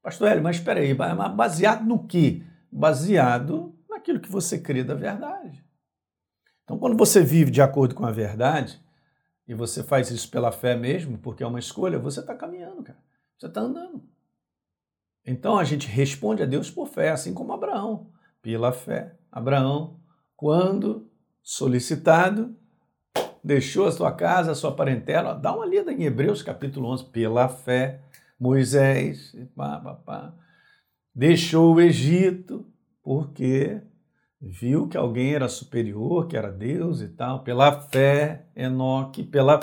Pastor 0.00 0.28
Hélio, 0.28 0.42
mas 0.42 0.56
espera 0.56 0.80
aí, 0.80 0.94
baseado 0.94 1.84
no 1.84 2.06
quê? 2.06 2.42
Baseado 2.76 3.72
naquilo 3.88 4.18
que 4.18 4.30
você 4.30 4.58
crê 4.58 4.82
da 4.82 4.94
verdade. 4.94 5.64
Então, 6.64 6.78
quando 6.78 6.96
você 6.96 7.22
vive 7.22 7.50
de 7.50 7.62
acordo 7.62 7.94
com 7.94 8.04
a 8.04 8.10
verdade, 8.10 8.82
e 9.46 9.54
você 9.54 9.82
faz 9.82 10.10
isso 10.10 10.30
pela 10.30 10.50
fé 10.50 10.74
mesmo, 10.74 11.18
porque 11.18 11.42
é 11.42 11.46
uma 11.46 11.58
escolha, 11.58 11.98
você 11.98 12.20
está 12.20 12.34
caminhando, 12.34 12.82
cara. 12.82 12.98
Você 13.38 13.46
está 13.46 13.60
andando. 13.60 14.02
Então 15.24 15.58
a 15.58 15.64
gente 15.64 15.86
responde 15.86 16.42
a 16.42 16.46
Deus 16.46 16.70
por 16.70 16.88
fé, 16.88 17.10
assim 17.10 17.32
como 17.32 17.52
Abraão, 17.52 18.10
pela 18.42 18.72
fé. 18.72 19.16
Abraão, 19.30 20.00
quando 20.36 21.10
solicitado, 21.42 22.56
deixou 23.42 23.86
a 23.86 23.92
sua 23.92 24.12
casa, 24.12 24.52
a 24.52 24.54
sua 24.54 24.74
parentela, 24.74 25.34
dá 25.34 25.54
uma 25.54 25.66
lida 25.66 25.92
em 25.92 26.04
Hebreus 26.04 26.42
capítulo 26.42 26.88
11, 26.90 27.06
pela 27.06 27.48
fé. 27.48 28.00
Moisés, 28.38 29.34
pá, 29.54 29.78
pá, 29.80 29.94
pá, 29.94 30.34
deixou 31.14 31.74
o 31.74 31.80
Egito 31.80 32.66
porque 33.02 33.80
viu 34.40 34.88
que 34.88 34.96
alguém 34.96 35.34
era 35.34 35.48
superior, 35.48 36.26
que 36.26 36.36
era 36.36 36.50
Deus 36.50 37.00
e 37.00 37.08
tal, 37.08 37.42
pela 37.42 37.80
fé, 37.80 38.46
Enoque, 38.56 39.22
pela. 39.22 39.60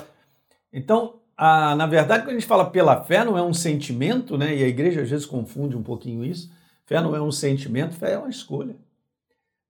Então, 0.72 1.20
a, 1.36 1.74
na 1.76 1.86
verdade, 1.86 2.24
quando 2.24 2.36
a 2.36 2.38
gente 2.38 2.46
fala 2.46 2.70
pela 2.70 3.02
fé, 3.04 3.24
não 3.24 3.36
é 3.36 3.42
um 3.42 3.54
sentimento, 3.54 4.38
né? 4.38 4.56
E 4.56 4.62
a 4.62 4.68
igreja 4.68 5.02
às 5.02 5.10
vezes 5.10 5.26
confunde 5.26 5.76
um 5.76 5.82
pouquinho 5.82 6.24
isso. 6.24 6.50
Fé 6.86 7.00
não 7.00 7.14
é 7.14 7.20
um 7.20 7.32
sentimento, 7.32 7.94
fé 7.94 8.12
é 8.12 8.18
uma 8.18 8.30
escolha. 8.30 8.76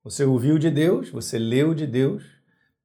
Você 0.04 0.24
ouviu 0.24 0.58
de 0.58 0.70
Deus, 0.70 1.10
você 1.10 1.38
leu 1.38 1.74
de 1.74 1.86
Deus 1.86 2.24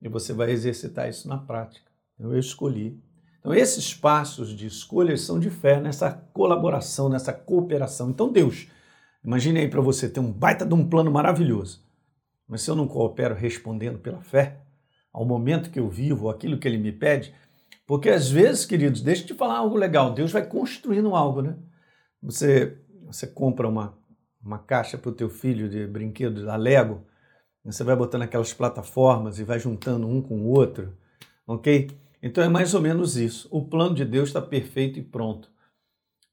e 0.01 0.07
você 0.07 0.33
vai 0.33 0.51
exercitar 0.51 1.09
isso 1.09 1.27
na 1.27 1.37
prática. 1.37 1.89
Então, 2.15 2.31
eu 2.31 2.39
escolhi. 2.39 3.01
Então 3.39 3.55
esses 3.55 3.93
passos 3.93 4.49
de 4.49 4.67
escolha 4.67 5.15
são 5.15 5.39
de 5.39 5.49
fé 5.49 5.79
nessa 5.79 6.11
colaboração, 6.33 7.07
nessa 7.07 7.31
cooperação. 7.31 8.09
Então, 8.09 8.29
Deus, 8.29 8.67
imagine 9.27 9.59
aí 9.59 9.67
para 9.67 9.81
você 9.81 10.07
ter 10.07 10.21
um 10.21 10.31
baita 10.31 10.65
de 10.65 10.73
um 10.73 10.87
plano 10.87 11.11
maravilhoso, 11.11 11.85
mas 12.47 12.61
se 12.61 12.71
eu 12.71 12.75
não 12.75 12.87
coopero 12.87 13.35
respondendo 13.35 13.99
pela 13.99 14.21
fé, 14.21 14.61
ao 15.11 15.25
momento 15.25 15.69
que 15.69 15.79
eu 15.79 15.89
vivo, 15.89 16.29
aquilo 16.29 16.57
que 16.57 16.67
Ele 16.67 16.77
me 16.77 16.93
pede, 16.93 17.35
porque 17.85 18.09
às 18.09 18.29
vezes, 18.29 18.65
queridos, 18.65 19.01
deixa 19.01 19.23
eu 19.23 19.27
te 19.27 19.33
falar 19.33 19.57
algo 19.57 19.75
legal, 19.75 20.13
Deus 20.13 20.31
vai 20.31 20.45
construindo 20.45 21.13
algo, 21.13 21.41
né? 21.41 21.57
Você, 22.21 22.77
você 23.05 23.27
compra 23.27 23.67
uma, 23.67 23.97
uma 24.41 24.59
caixa 24.59 24.97
para 24.97 25.09
o 25.09 25.13
teu 25.13 25.29
filho 25.29 25.69
de 25.69 25.85
brinquedos 25.85 26.45
da 26.45 26.55
Lego, 26.55 27.05
você 27.65 27.83
vai 27.83 27.97
botando 27.97 28.21
aquelas 28.21 28.53
plataformas 28.53 29.39
e 29.39 29.43
vai 29.43 29.59
juntando 29.59 30.07
um 30.07 30.21
com 30.21 30.39
o 30.39 30.47
outro, 30.47 30.97
ok? 31.45 31.89
Então 32.23 32.41
é 32.41 32.47
mais 32.47 32.73
ou 32.73 32.81
menos 32.81 33.17
isso. 33.17 33.47
O 33.51 33.65
plano 33.65 33.93
de 33.93 34.05
Deus 34.05 34.29
está 34.29 34.41
perfeito 34.41 34.97
e 34.99 35.03
pronto. 35.03 35.51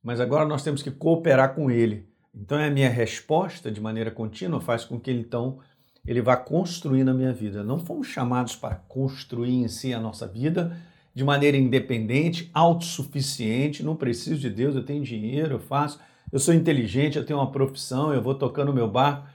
Mas 0.02 0.20
agora 0.20 0.44
nós 0.44 0.62
temos 0.62 0.82
que 0.82 0.92
cooperar 0.92 1.54
com 1.54 1.70
Ele. 1.70 2.08
Então 2.34 2.58
é 2.58 2.66
a 2.66 2.70
minha 2.70 2.90
resposta 2.90 3.70
de 3.70 3.80
maneira 3.80 4.10
contínua 4.10 4.60
faz 4.60 4.84
com 4.84 4.98
que 4.98 5.10
ele 5.10 5.20
então 5.20 5.60
ele 6.04 6.20
vá 6.20 6.36
construir 6.36 7.04
na 7.04 7.14
minha 7.14 7.32
vida. 7.32 7.62
Não 7.62 7.78
fomos 7.78 8.08
chamados 8.08 8.56
para 8.56 8.74
construir 8.74 9.54
em 9.54 9.68
si 9.68 9.94
a 9.94 10.00
nossa 10.00 10.26
vida 10.26 10.76
de 11.14 11.22
maneira 11.22 11.56
independente, 11.56 12.50
autossuficiente, 12.52 13.84
não 13.84 13.94
preciso 13.94 14.40
de 14.40 14.50
Deus, 14.50 14.74
eu 14.74 14.84
tenho 14.84 15.04
dinheiro, 15.04 15.54
eu 15.54 15.60
faço, 15.60 16.00
eu 16.32 16.40
sou 16.40 16.52
inteligente, 16.52 17.16
eu 17.16 17.24
tenho 17.24 17.38
uma 17.38 17.52
profissão, 17.52 18.12
eu 18.12 18.20
vou 18.20 18.34
tocando 18.34 18.70
o 18.70 18.74
meu 18.74 18.90
barco. 18.90 19.28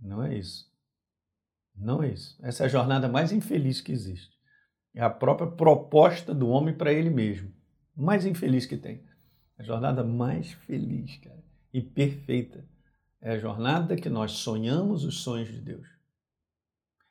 Não 0.00 0.22
é 0.22 0.36
isso. 0.36 0.66
Não 1.76 2.02
é 2.02 2.12
isso. 2.12 2.38
Essa 2.42 2.64
é 2.64 2.66
a 2.66 2.70
jornada 2.70 3.06
mais 3.06 3.32
infeliz 3.32 3.82
que 3.82 3.92
existe. 3.92 4.34
É 4.94 5.02
a 5.02 5.10
própria 5.10 5.50
proposta 5.50 6.34
do 6.34 6.48
homem 6.48 6.74
para 6.74 6.92
ele 6.92 7.10
mesmo. 7.10 7.52
Mais 7.94 8.24
infeliz 8.24 8.64
que 8.64 8.76
tem. 8.76 9.04
A 9.58 9.62
jornada 9.62 10.02
mais 10.02 10.52
feliz, 10.52 11.18
cara, 11.18 11.44
e 11.72 11.80
perfeita. 11.80 12.64
É 13.20 13.32
a 13.32 13.38
jornada 13.38 13.96
que 13.96 14.08
nós 14.08 14.32
sonhamos 14.32 15.04
os 15.04 15.22
sonhos 15.22 15.48
de 15.48 15.60
Deus. 15.60 15.86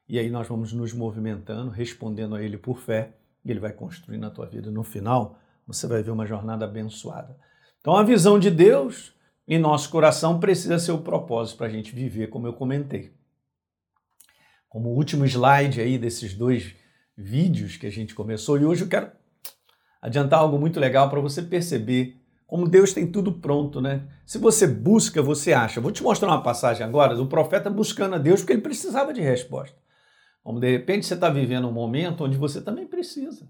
E 0.08 0.18
aí 0.18 0.30
nós 0.30 0.48
vamos 0.48 0.74
nos 0.74 0.92
movimentando, 0.92 1.70
respondendo 1.70 2.36
a 2.36 2.42
Ele 2.42 2.58
por 2.58 2.80
fé, 2.80 3.16
e 3.46 3.52
Ele 3.52 3.60
vai 3.60 3.72
construindo 3.72 4.26
a 4.26 4.32
tua 4.32 4.48
vida. 4.48 4.72
No 4.72 4.84
final, 4.84 5.40
você 5.68 5.86
vai 5.86 6.02
ver 6.02 6.12
uma 6.12 6.26
jornada 6.26 6.66
abençoada. 6.66 7.38
Então, 7.80 7.96
a 7.96 8.04
visão 8.04 8.40
de 8.40 8.50
Deus 8.50 9.14
em 9.48 9.60
nosso 9.60 9.90
coração 9.90 10.40
precisa 10.40 10.80
ser 10.80 10.92
o 10.92 11.02
propósito 11.02 11.58
para 11.58 11.68
a 11.68 11.70
gente 11.70 11.94
viver, 11.94 12.28
como 12.28 12.48
eu 12.48 12.54
comentei. 12.54 13.14
Como 14.68 14.90
último 14.90 15.26
slide 15.26 15.80
aí 15.80 15.98
desses 15.98 16.34
dois 16.34 16.76
vídeos 17.16 17.78
que 17.78 17.86
a 17.86 17.92
gente 17.92 18.16
começou, 18.16 18.60
e 18.60 18.66
hoje 18.66 18.84
eu 18.84 18.90
quero 18.90 19.12
adiantar 20.02 20.40
algo 20.40 20.58
muito 20.58 20.80
legal 20.80 21.10
para 21.10 21.20
você 21.20 21.42
perceber 21.42 22.19
como 22.50 22.68
Deus 22.68 22.94
tem 22.94 23.06
tudo 23.06 23.32
pronto, 23.32 23.80
né? 23.80 24.08
Se 24.26 24.40
você 24.40 24.66
busca, 24.66 25.22
você 25.22 25.54
acha. 25.54 25.80
Vou 25.80 25.92
te 25.92 26.02
mostrar 26.02 26.30
uma 26.30 26.42
passagem 26.42 26.84
agora 26.84 27.16
do 27.16 27.28
profeta 27.28 27.70
buscando 27.70 28.16
a 28.16 28.18
Deus 28.18 28.42
porque 28.42 28.54
ele 28.54 28.62
precisava 28.64 29.14
de 29.14 29.22
resposta. 29.22 29.78
Como 30.44 30.60
de 30.60 30.68
repente 30.68 31.06
você 31.06 31.14
está 31.14 31.30
vivendo 31.30 31.68
um 31.68 31.72
momento 31.72 32.24
onde 32.24 32.40
você 32.40 32.60
também 32.60 32.88
precisa. 32.88 33.48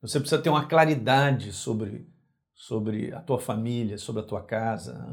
Você 0.00 0.20
precisa 0.20 0.40
ter 0.40 0.50
uma 0.50 0.66
claridade 0.66 1.50
sobre, 1.50 2.06
sobre 2.54 3.12
a 3.12 3.20
tua 3.20 3.40
família, 3.40 3.98
sobre 3.98 4.22
a 4.22 4.24
tua 4.24 4.40
casa, 4.40 5.08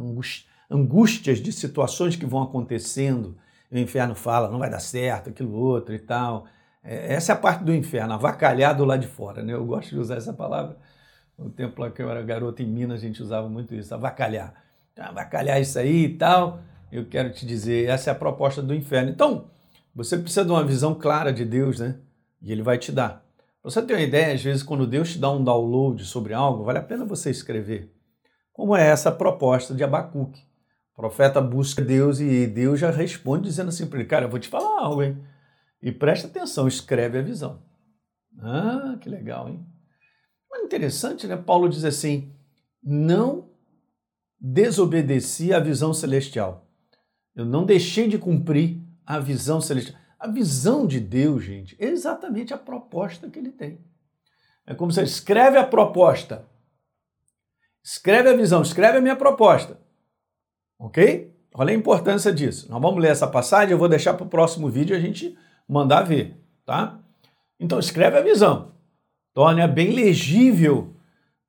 angústias 0.69 1.39
de 1.39 1.51
situações 1.51 2.15
que 2.15 2.27
vão 2.27 2.43
acontecendo. 2.43 3.35
O 3.71 3.77
inferno 3.79 4.13
fala, 4.13 4.51
não 4.51 4.59
vai 4.59 4.69
dar 4.69 4.79
certo, 4.79 5.31
aquilo 5.31 5.51
outro 5.51 5.95
e 5.95 5.99
tal. 5.99 6.45
É, 6.83 7.15
essa 7.15 7.31
é 7.31 7.33
a 7.33 7.39
parte 7.39 7.63
do 7.63 7.73
inferno, 7.73 8.13
avacalhado 8.13 8.85
lá 8.85 8.97
de 8.97 9.07
fora. 9.07 9.41
Né? 9.41 9.53
Eu 9.53 9.65
gosto 9.65 9.89
de 9.89 9.97
usar 9.97 10.17
essa 10.17 10.31
palavra. 10.31 10.77
No 11.37 11.49
tempo 11.49 11.81
lá 11.81 11.91
que 11.91 12.01
eu 12.01 12.09
era 12.09 12.21
garoto 12.21 12.61
em 12.61 12.65
Minas, 12.65 12.99
a 12.99 13.01
gente 13.01 13.21
usava 13.21 13.49
muito 13.49 13.75
isso, 13.75 13.93
avacalhar. 13.93 14.53
Avacalhar 14.97 15.59
isso 15.59 15.77
aí 15.77 16.05
e 16.05 16.17
tal. 16.17 16.61
Eu 16.91 17.05
quero 17.05 17.31
te 17.31 17.45
dizer, 17.45 17.89
essa 17.89 18.09
é 18.09 18.13
a 18.13 18.15
proposta 18.15 18.61
do 18.61 18.73
inferno. 18.73 19.09
Então, 19.09 19.49
você 19.93 20.17
precisa 20.17 20.45
de 20.45 20.51
uma 20.51 20.63
visão 20.63 20.95
clara 20.95 21.33
de 21.33 21.43
Deus, 21.43 21.79
né? 21.79 21.97
E 22.41 22.51
Ele 22.51 22.61
vai 22.61 22.77
te 22.77 22.91
dar. 22.91 23.25
você 23.61 23.81
ter 23.81 23.93
uma 23.93 24.01
ideia, 24.01 24.33
às 24.33 24.41
vezes, 24.41 24.63
quando 24.63 24.87
Deus 24.87 25.11
te 25.13 25.19
dá 25.19 25.29
um 25.29 25.43
download 25.43 26.05
sobre 26.05 26.33
algo, 26.33 26.63
vale 26.63 26.79
a 26.79 26.83
pena 26.83 27.03
você 27.03 27.29
escrever. 27.29 27.93
Como 28.53 28.75
é 28.75 28.87
essa 28.87 29.11
proposta 29.11 29.73
de 29.73 29.83
Abacuque? 29.83 30.41
O 30.93 30.95
profeta 30.95 31.41
busca 31.41 31.81
Deus 31.81 32.21
e 32.21 32.47
Deus 32.47 32.79
já 32.79 32.89
responde 32.89 33.43
dizendo 33.43 33.67
assim 33.67 33.85
para 33.87 33.99
ele: 33.99 34.07
Cara, 34.07 34.25
eu 34.25 34.29
vou 34.29 34.39
te 34.39 34.47
falar 34.47 34.81
algo, 34.81 35.03
hein? 35.03 35.17
E 35.81 35.91
presta 35.91 36.27
atenção, 36.27 36.67
escreve 36.67 37.19
a 37.19 37.21
visão. 37.21 37.61
Ah, 38.39 38.97
que 39.01 39.09
legal, 39.09 39.49
hein? 39.49 39.65
Mas 40.55 40.63
interessante, 40.63 41.27
né? 41.27 41.35
Paulo 41.35 41.67
diz 41.67 41.83
assim: 41.83 42.31
Não 42.81 43.49
desobedeci 44.39 45.53
à 45.53 45.59
visão 45.59 45.93
celestial. 45.93 46.65
Eu 47.35 47.43
não 47.43 47.65
deixei 47.65 48.07
de 48.07 48.17
cumprir 48.17 48.79
a 49.05 49.19
visão 49.19 49.59
celestial. 49.59 49.99
A 50.17 50.27
visão 50.27 50.87
de 50.87 50.99
Deus, 50.99 51.43
gente, 51.43 51.75
é 51.77 51.87
exatamente 51.87 52.53
a 52.53 52.57
proposta 52.57 53.29
que 53.29 53.37
ele 53.37 53.51
tem. 53.51 53.79
É 54.65 54.73
como 54.73 54.91
você 54.91 55.03
escreve 55.03 55.57
a 55.57 55.67
proposta, 55.67 56.47
escreve 57.83 58.29
a 58.29 58.35
visão, 58.35 58.61
escreve 58.61 58.97
a 58.97 59.01
minha 59.01 59.15
proposta. 59.15 59.79
Ok? 60.79 61.31
Olha 61.53 61.71
a 61.71 61.77
importância 61.77 62.33
disso. 62.33 62.71
Nós 62.71 62.81
vamos 62.81 63.01
ler 63.01 63.09
essa 63.09 63.27
passagem, 63.27 63.71
eu 63.71 63.77
vou 63.77 63.89
deixar 63.89 64.15
para 64.15 64.25
o 64.25 64.29
próximo 64.29 64.69
vídeo 64.69 64.95
a 64.95 64.99
gente 64.99 65.37
mandar 65.67 66.03
ver, 66.03 66.41
tá? 66.65 66.99
Então 67.59 67.77
escreve 67.77 68.17
a 68.17 68.21
visão, 68.21 68.74
torne-a 69.35 69.67
bem 69.67 69.91
legível 69.91 70.95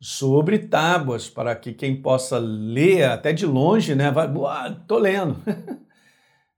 sobre 0.00 0.58
tábuas, 0.58 1.30
para 1.30 1.54
que 1.54 1.72
quem 1.72 2.02
possa 2.02 2.36
ler 2.36 3.04
até 3.04 3.32
de 3.32 3.46
longe, 3.46 3.94
né? 3.94 4.10
Vai, 4.10 4.26
ah, 4.26 4.76
tô 4.86 4.98
lendo. 4.98 5.36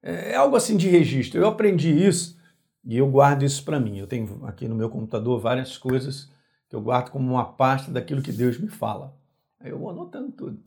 É, 0.01 0.31
é 0.31 0.35
algo 0.37 0.55
assim 0.55 0.77
de 0.77 0.89
registro. 0.89 1.41
Eu 1.41 1.49
aprendi 1.49 1.91
isso 1.91 2.39
e 2.85 2.97
eu 2.97 3.11
guardo 3.11 3.45
isso 3.45 3.65
para 3.65 3.81
mim. 3.81 3.99
Eu 3.99 4.07
tenho 4.07 4.47
aqui 4.47 4.69
no 4.69 4.77
meu 4.77 4.89
computador 4.89 5.41
várias 5.41 5.77
coisas 5.77 6.31
que 6.69 6.77
eu 6.77 6.81
guardo 6.81 7.11
como 7.11 7.29
uma 7.29 7.45
parte 7.45 7.91
daquilo 7.91 8.23
que 8.23 8.31
Deus 8.31 8.57
me 8.61 8.69
fala. 8.69 9.19
Aí 9.59 9.73
eu 9.73 9.79
vou 9.81 9.91
anotando 9.91 10.31
tudo. 10.31 10.63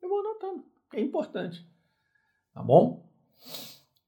Eu 0.00 0.08
vou 0.08 0.20
anotando, 0.20 0.64
é 0.94 1.00
importante. 1.00 1.66
Tá 2.54 2.62
bom? 2.62 3.04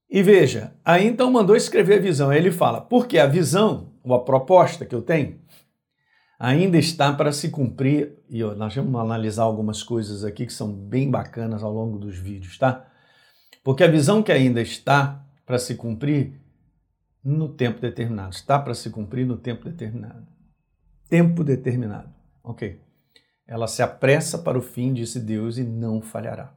E 0.08 0.22
veja, 0.22 0.72
aí 0.84 1.08
então 1.08 1.28
mandou 1.28 1.56
escrever 1.56 1.98
a 1.98 2.02
visão. 2.02 2.30
Aí 2.30 2.38
ele 2.38 2.52
fala, 2.52 2.80
porque 2.80 3.18
a 3.18 3.26
visão, 3.26 3.92
ou 4.04 4.14
a 4.14 4.24
proposta 4.24 4.86
que 4.86 4.94
eu 4.94 5.02
tenho, 5.02 5.40
ainda 6.38 6.78
está 6.78 7.12
para 7.12 7.32
se 7.32 7.50
cumprir. 7.50 8.18
E 8.28 8.42
nós 8.42 8.74
vamos 8.74 9.00
analisar 9.00 9.42
algumas 9.42 9.82
coisas 9.82 10.24
aqui 10.24 10.46
que 10.46 10.52
são 10.52 10.72
bem 10.72 11.10
bacanas 11.10 11.62
ao 11.62 11.72
longo 11.72 11.98
dos 11.98 12.16
vídeos, 12.16 12.56
tá? 12.56 12.86
Porque 13.64 13.82
a 13.82 13.90
visão 13.90 14.22
que 14.22 14.32
ainda 14.32 14.60
está 14.60 15.24
para 15.44 15.58
se 15.58 15.74
cumprir 15.74 16.40
no 17.24 17.48
tempo 17.48 17.80
determinado, 17.80 18.34
está 18.34 18.58
para 18.58 18.74
se 18.74 18.90
cumprir 18.90 19.26
no 19.26 19.36
tempo 19.36 19.64
determinado. 19.64 20.26
Tempo 21.08 21.42
determinado, 21.42 22.14
ok? 22.42 22.80
Ela 23.46 23.66
se 23.66 23.82
apressa 23.82 24.38
para 24.38 24.58
o 24.58 24.62
fim, 24.62 24.92
disse 24.92 25.18
Deus, 25.18 25.58
e 25.58 25.64
não 25.64 26.00
falhará. 26.00 26.54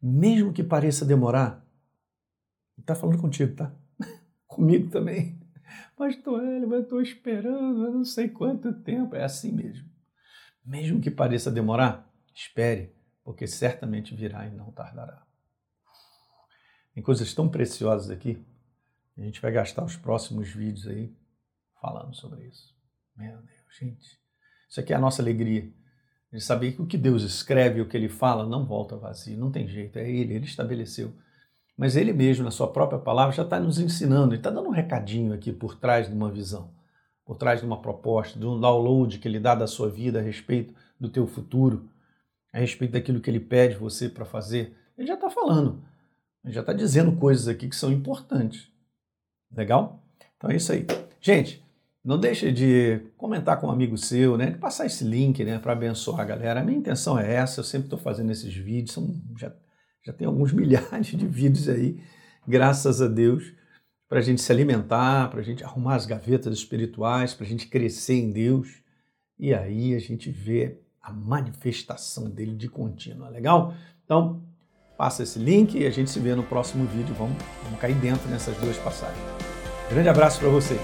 Mesmo 0.00 0.52
que 0.52 0.62
pareça 0.62 1.04
demorar, 1.04 1.66
está 2.78 2.94
falando 2.94 3.20
contigo, 3.20 3.56
tá? 3.56 3.72
Comigo 4.46 4.90
também. 4.90 5.37
Pastor 5.96 6.42
Hélio, 6.42 6.68
mas 6.68 6.82
estou 6.82 7.00
esperando, 7.00 7.84
eu 7.84 7.92
não 7.92 8.04
sei 8.04 8.28
quanto 8.28 8.72
tempo. 8.72 9.16
É 9.16 9.24
assim 9.24 9.52
mesmo. 9.52 9.88
Mesmo 10.64 11.00
que 11.00 11.10
pareça 11.10 11.50
demorar, 11.50 12.10
espere, 12.34 12.94
porque 13.24 13.46
certamente 13.46 14.14
virá 14.14 14.46
e 14.46 14.50
não 14.50 14.70
tardará. 14.70 15.26
Tem 16.94 17.02
coisas 17.02 17.32
tão 17.32 17.48
preciosas 17.48 18.10
aqui. 18.10 18.44
A 19.16 19.22
gente 19.22 19.40
vai 19.40 19.50
gastar 19.50 19.84
os 19.84 19.96
próximos 19.96 20.48
vídeos 20.48 20.86
aí 20.86 21.16
falando 21.80 22.14
sobre 22.14 22.46
isso. 22.46 22.74
Meu 23.16 23.36
Deus, 23.36 23.76
gente. 23.78 24.18
Isso 24.68 24.80
aqui 24.80 24.92
é 24.92 24.96
a 24.96 25.00
nossa 25.00 25.22
alegria. 25.22 25.72
De 26.32 26.40
saber 26.40 26.72
que 26.72 26.82
o 26.82 26.86
que 26.86 26.98
Deus 26.98 27.22
escreve, 27.22 27.80
o 27.80 27.88
que 27.88 27.96
Ele 27.96 28.08
fala, 28.08 28.46
não 28.46 28.66
volta 28.66 28.96
vazio. 28.96 29.38
Não 29.38 29.50
tem 29.50 29.66
jeito. 29.66 29.98
É 29.98 30.08
Ele, 30.08 30.34
Ele 30.34 30.44
estabeleceu. 30.44 31.16
Mas 31.78 31.96
Ele 31.96 32.12
mesmo, 32.12 32.44
na 32.44 32.50
Sua 32.50 32.66
própria 32.66 32.98
palavra, 32.98 33.34
já 33.34 33.44
está 33.44 33.58
nos 33.58 33.78
ensinando. 33.78 34.34
Ele 34.34 34.40
está 34.40 34.50
dando 34.50 34.68
um 34.68 34.72
recadinho 34.72 35.32
aqui 35.32 35.52
por 35.52 35.76
trás 35.76 36.08
de 36.08 36.14
uma 36.14 36.30
visão, 36.30 36.70
por 37.24 37.36
trás 37.36 37.60
de 37.60 37.66
uma 37.66 37.80
proposta, 37.80 38.38
de 38.38 38.44
um 38.44 38.60
download 38.60 39.18
que 39.18 39.28
Ele 39.28 39.38
dá 39.38 39.54
da 39.54 39.66
sua 39.66 39.88
vida 39.88 40.18
a 40.18 40.22
respeito 40.22 40.74
do 40.98 41.08
teu 41.08 41.26
futuro, 41.26 41.88
a 42.52 42.58
respeito 42.58 42.92
daquilo 42.92 43.20
que 43.20 43.30
Ele 43.30 43.40
pede 43.40 43.76
você 43.76 44.08
para 44.08 44.24
fazer. 44.24 44.76
Ele 44.98 45.06
já 45.06 45.14
está 45.14 45.30
falando 45.30 45.80
já 46.50 46.60
está 46.60 46.72
dizendo 46.72 47.12
coisas 47.12 47.48
aqui 47.48 47.68
que 47.68 47.76
são 47.76 47.92
importantes. 47.92 48.68
Legal? 49.54 50.02
Então 50.36 50.50
é 50.50 50.56
isso 50.56 50.72
aí. 50.72 50.86
Gente, 51.20 51.64
não 52.04 52.18
deixe 52.18 52.52
de 52.52 53.00
comentar 53.16 53.60
com 53.60 53.66
um 53.66 53.70
amigo 53.70 53.96
seu, 53.96 54.36
né? 54.36 54.50
De 54.50 54.58
passar 54.58 54.86
esse 54.86 55.04
link, 55.04 55.44
né? 55.44 55.58
Para 55.58 55.72
abençoar 55.72 56.20
a 56.20 56.24
galera. 56.24 56.60
A 56.60 56.64
minha 56.64 56.78
intenção 56.78 57.18
é 57.18 57.34
essa. 57.34 57.60
Eu 57.60 57.64
sempre 57.64 57.86
estou 57.86 57.98
fazendo 57.98 58.30
esses 58.30 58.54
vídeos. 58.54 58.92
São, 58.92 59.14
já, 59.36 59.52
já 60.04 60.12
tem 60.12 60.26
alguns 60.26 60.52
milhares 60.54 61.06
de 61.06 61.26
vídeos 61.26 61.68
aí, 61.68 62.00
graças 62.46 63.00
a 63.02 63.08
Deus, 63.08 63.52
para 64.08 64.20
a 64.20 64.22
gente 64.22 64.40
se 64.40 64.50
alimentar, 64.50 65.30
para 65.30 65.40
a 65.40 65.44
gente 65.44 65.62
arrumar 65.62 65.96
as 65.96 66.06
gavetas 66.06 66.54
espirituais, 66.56 67.34
para 67.34 67.44
a 67.44 67.48
gente 67.48 67.66
crescer 67.66 68.14
em 68.14 68.30
Deus. 68.30 68.82
e 69.38 69.54
aí 69.54 69.94
a 69.94 69.98
gente 69.98 70.30
vê 70.30 70.80
a 71.08 71.12
manifestação 71.12 72.28
dele 72.28 72.54
de 72.54 72.68
contínua, 72.68 73.28
legal? 73.28 73.74
Então, 74.04 74.42
passa 74.96 75.22
esse 75.22 75.38
link 75.38 75.78
e 75.78 75.86
a 75.86 75.90
gente 75.90 76.10
se 76.10 76.18
vê 76.18 76.34
no 76.34 76.42
próximo 76.42 76.84
vídeo. 76.86 77.14
Vamos, 77.14 77.36
vamos 77.62 77.80
cair 77.80 77.94
dentro 77.94 78.28
nessas 78.28 78.56
duas 78.58 78.76
passagens. 78.78 79.18
Grande 79.88 80.08
abraço 80.08 80.38
para 80.40 80.48
vocês. 80.48 80.80